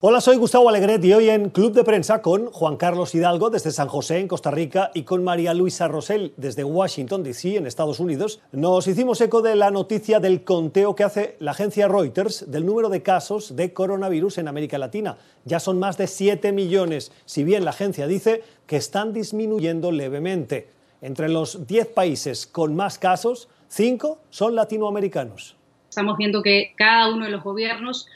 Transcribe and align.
Hola, 0.00 0.20
soy 0.20 0.36
Gustavo 0.36 0.68
Alegret 0.68 1.04
y 1.04 1.12
hoy 1.12 1.28
en 1.28 1.50
Club 1.50 1.72
de 1.72 1.82
Prensa 1.82 2.22
con 2.22 2.52
Juan 2.52 2.76
Carlos 2.76 3.16
Hidalgo 3.16 3.50
desde 3.50 3.72
San 3.72 3.88
José, 3.88 4.20
en 4.20 4.28
Costa 4.28 4.52
Rica, 4.52 4.92
y 4.94 5.02
con 5.02 5.24
María 5.24 5.54
Luisa 5.54 5.88
Rosell 5.88 6.34
desde 6.36 6.62
Washington, 6.62 7.24
D.C., 7.24 7.56
en 7.56 7.66
Estados 7.66 7.98
Unidos, 7.98 8.40
nos 8.52 8.86
hicimos 8.86 9.20
eco 9.20 9.42
de 9.42 9.56
la 9.56 9.72
noticia 9.72 10.20
del 10.20 10.44
conteo 10.44 10.94
que 10.94 11.02
hace 11.02 11.34
la 11.40 11.50
agencia 11.50 11.88
Reuters 11.88 12.48
del 12.48 12.64
número 12.64 12.90
de 12.90 13.02
casos 13.02 13.56
de 13.56 13.72
coronavirus 13.72 14.38
en 14.38 14.46
América 14.46 14.78
Latina. 14.78 15.18
Ya 15.44 15.58
son 15.58 15.80
más 15.80 15.98
de 15.98 16.06
7 16.06 16.52
millones, 16.52 17.10
si 17.24 17.42
bien 17.42 17.64
la 17.64 17.70
agencia 17.70 18.06
dice 18.06 18.44
que 18.68 18.76
están 18.76 19.12
disminuyendo 19.12 19.90
levemente. 19.90 20.68
Entre 21.02 21.28
los 21.28 21.66
10 21.66 21.88
países 21.88 22.46
con 22.46 22.76
más 22.76 23.00
casos, 23.00 23.48
5 23.66 24.20
son 24.30 24.54
latinoamericanos. 24.54 25.56
Estamos 25.88 26.18
viendo 26.18 26.40
que 26.42 26.74
cada 26.76 27.12
uno 27.12 27.24
de 27.24 27.32
los 27.32 27.42
gobiernos 27.42 28.06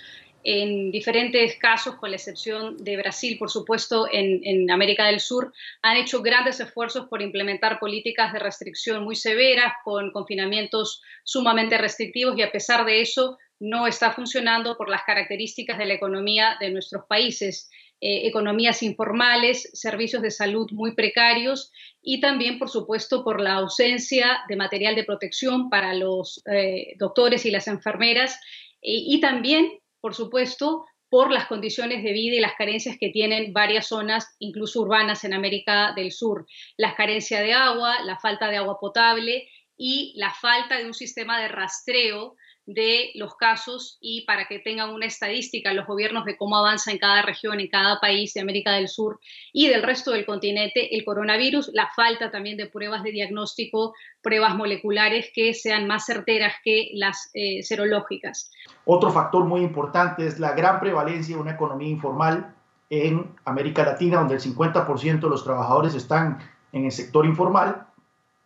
en 0.45 0.91
diferentes 0.91 1.57
casos, 1.57 1.97
con 1.97 2.11
la 2.11 2.17
excepción 2.17 2.77
de 2.79 2.97
Brasil, 2.97 3.37
por 3.39 3.51
supuesto, 3.51 4.09
en, 4.11 4.71
América 4.71 5.07
del 5.07 5.21
Sur, 5.21 5.53
han 5.83 5.97
hecho 5.97 6.23
grandes 6.23 6.59
esfuerzos 6.59 7.07
por 7.09 7.23
implementar 7.23 7.79
políticas 7.79 8.33
de 8.33 8.39
restricción 8.39 9.05
muy 9.05 9.15
severas, 9.15 9.75
con 9.85 10.11
confinamientos 10.11 11.01
sumamente 11.23 11.79
restrictivos 11.79 12.37
y 12.37 12.43
a 12.43 12.51
pesar 12.51 12.85
de 12.85 13.01
eso 13.01 13.39
no 13.61 13.87
está 13.87 14.13
funcionando 14.13 14.77
por 14.77 14.89
las 14.89 15.03
características 15.05 15.79
de 15.79 15.87
la 15.87 15.95
economía 15.95 16.57
de 16.59 16.71
nuestros 16.71 17.05
países. 17.09 17.71
Eh, 18.01 18.27
economías 18.27 18.83
informales, 18.83 19.71
servicios 19.75 20.23
de 20.23 20.33
salud 20.33 20.69
muy 20.73 20.97
precarios 20.97 21.71
y 22.03 22.21
también, 22.21 22.59
por 22.59 22.69
supuesto, 22.69 23.23
por 23.23 23.41
la 23.41 23.53
ausencia 23.53 24.41
de 24.49 24.57
material 24.57 24.97
de 24.97 25.05
protección 25.05 25.71
para 25.71 25.95
los 25.95 26.43
eh, 26.53 26.97
doctores 26.99 27.47
y 27.47 27.53
las 27.53 27.69
enfermeras 27.69 28.41
y 28.85 29.21
también 29.21 29.71
por 30.03 30.15
supuesto, 30.15 30.85
por 31.09 31.31
las 31.31 31.47
condiciones 31.47 32.03
de 32.03 32.13
vida 32.13 32.37
y 32.37 32.41
las 32.41 32.55
carencias 32.57 32.97
que 32.99 33.11
tienen 33.11 33.53
varias 33.53 33.87
zonas, 33.87 34.35
incluso 34.39 34.81
urbanas 34.81 35.25
en 35.25 35.33
América 35.33 35.93
del 35.95 36.11
Sur. 36.11 36.47
La 36.77 36.95
carencia 36.95 37.41
de 37.41 37.53
agua, 37.53 38.03
la 38.05 38.19
falta 38.19 38.51
de 38.51 38.57
agua 38.57 38.79
potable 38.81 39.49
y 39.85 40.13
la 40.15 40.31
falta 40.31 40.79
de 40.79 40.87
un 40.87 40.95
sistema 40.95 41.41
de 41.41 41.49
rastreo 41.49 42.37
de 42.67 43.11
los 43.17 43.35
casos 43.35 43.99
y 44.01 44.25
para 44.27 44.47
que 44.47 44.61
tengan 44.61 44.91
una 44.91 45.07
estadística 45.07 45.73
los 45.73 45.89
gobiernos 45.89 46.25
de 46.25 46.37
cómo 46.37 46.57
avanza 46.57 46.93
en 46.93 46.99
cada 46.99 47.23
región, 47.23 47.59
en 47.59 47.67
cada 47.67 47.99
país 47.99 48.33
de 48.33 48.43
América 48.43 48.71
del 48.71 48.87
Sur 48.87 49.19
y 49.53 49.67
del 49.67 49.83
resto 49.83 50.13
del 50.13 50.25
continente 50.25 50.95
el 50.97 51.05
coronavirus, 51.05 51.73
la 51.75 51.89
falta 51.97 52.31
también 52.31 52.57
de 52.57 52.67
pruebas 52.67 53.03
de 53.03 53.11
diagnóstico, 53.11 53.93
pruebas 54.23 54.55
moleculares 54.55 55.33
que 55.35 55.53
sean 55.53 55.89
más 55.89 56.07
certeras 56.07 56.55
que 56.63 56.91
las 56.95 57.33
eh, 57.35 57.65
serológicas. 57.65 58.53
Otro 58.85 59.11
factor 59.11 59.47
muy 59.47 59.63
importante 59.63 60.25
es 60.25 60.39
la 60.39 60.53
gran 60.53 60.79
prevalencia 60.79 61.35
de 61.35 61.43
una 61.43 61.55
economía 61.55 61.89
informal 61.89 62.55
en 62.89 63.35
América 63.45 63.85
Latina, 63.85 64.19
donde 64.19 64.37
el 64.37 64.41
50% 64.41 65.19
de 65.19 65.29
los 65.29 65.43
trabajadores 65.43 65.97
están 65.97 66.39
en 66.71 66.85
el 66.85 66.93
sector 66.93 67.27
informal 67.27 67.89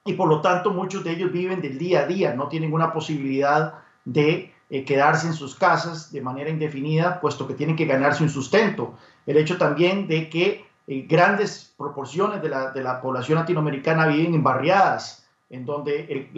y 0.06 0.14
por 0.14 0.28
lo 0.28 0.40
tanto 0.40 0.70
muchos 0.70 1.04
de 1.04 1.12
ellos 1.12 1.32
viven 1.32 1.60
del 1.60 1.78
día 1.78 2.00
a 2.00 2.06
día, 2.06 2.34
no 2.34 2.48
tienen 2.48 2.72
una 2.72 2.92
posibilidad 2.92 3.74
de 4.04 4.54
eh, 4.70 4.84
quedarse 4.84 5.26
en 5.26 5.32
sus 5.32 5.54
casas 5.54 6.12
de 6.12 6.20
manera 6.20 6.48
indefinida, 6.48 7.20
puesto 7.20 7.46
que 7.46 7.54
tienen 7.54 7.76
que 7.76 7.86
ganarse 7.86 8.22
un 8.22 8.30
sustento. 8.30 8.94
El 9.26 9.36
hecho 9.36 9.58
también 9.58 10.08
de 10.08 10.30
que 10.30 10.64
eh, 10.86 11.06
grandes 11.08 11.74
proporciones 11.76 12.40
de 12.40 12.48
la, 12.48 13.00
población 13.00 13.38
latinoamericana 13.38 14.06
viven 14.06 14.34
en 14.34 14.42
barriadas, 14.42 15.26
en 15.50 15.66
donde 15.66 16.30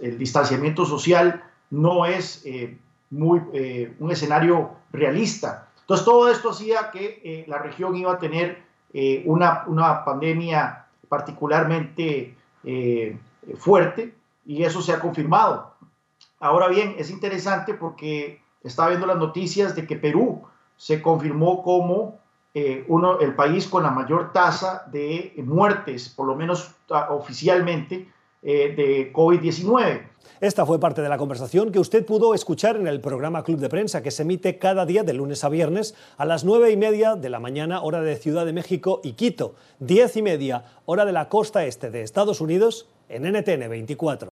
el, 0.00 0.18
distanciamiento 0.18 0.84
social 0.86 1.42
no 1.70 2.06
es 2.06 2.42
eh, 2.44 2.78
muy, 3.10 3.40
un 3.98 4.10
escenario 4.10 4.70
realista. 4.92 5.68
Entonces, 5.80 6.04
todo 6.04 6.30
esto 6.30 6.50
hacía 6.50 6.90
que 6.90 7.44
la 7.48 7.58
región 7.58 7.96
iba 7.96 8.12
a 8.12 8.18
tener 8.18 8.62
una, 9.24 9.64
una, 9.66 10.04
pandemia 10.04 10.86
particularmente 11.08 12.36
fuerte 13.56 14.14
y 14.46 14.64
eso 14.64 14.82
se 14.82 14.92
ha 14.92 15.00
confirmado. 15.00 15.74
Ahora 16.40 16.68
bien, 16.68 16.94
es 16.98 17.10
interesante 17.10 17.74
porque 17.74 18.40
estaba 18.62 18.88
viendo 18.88 19.06
las 19.06 19.18
noticias 19.18 19.74
de 19.74 19.86
que 19.86 19.96
Perú 19.96 20.42
se 20.76 21.02
confirmó 21.02 21.62
como 21.62 22.18
eh, 22.54 22.84
uno, 22.88 23.18
el 23.20 23.34
país 23.34 23.66
con 23.66 23.82
la 23.82 23.90
mayor 23.90 24.32
tasa 24.32 24.84
de 24.90 25.34
muertes, 25.44 26.08
por 26.08 26.26
lo 26.26 26.34
menos 26.34 26.74
ah, 26.90 27.08
oficialmente, 27.10 28.08
eh, 28.42 28.74
de 28.76 29.12
COVID-19. 29.12 30.08
Esta 30.40 30.64
fue 30.64 30.78
parte 30.78 31.02
de 31.02 31.08
la 31.08 31.18
conversación 31.18 31.72
que 31.72 31.80
usted 31.80 32.06
pudo 32.06 32.32
escuchar 32.32 32.76
en 32.76 32.86
el 32.86 33.00
programa 33.00 33.42
Club 33.42 33.58
de 33.58 33.68
Prensa, 33.68 34.02
que 34.02 34.12
se 34.12 34.22
emite 34.22 34.58
cada 34.58 34.86
día 34.86 35.02
de 35.02 35.12
lunes 35.12 35.42
a 35.42 35.48
viernes 35.48 35.96
a 36.16 36.24
las 36.24 36.44
nueve 36.44 36.70
y 36.70 36.76
media 36.76 37.16
de 37.16 37.28
la 37.28 37.40
mañana, 37.40 37.82
hora 37.82 38.02
de 38.02 38.14
Ciudad 38.16 38.46
de 38.46 38.52
México 38.52 39.00
y 39.02 39.14
Quito, 39.14 39.56
diez 39.80 40.16
y 40.16 40.22
media, 40.22 40.64
hora 40.84 41.04
de 41.04 41.12
la 41.12 41.28
costa 41.28 41.66
este 41.66 41.90
de 41.90 42.02
Estados 42.02 42.40
Unidos, 42.40 42.88
en 43.08 43.24
NTN 43.24 43.68
24. 43.68 44.26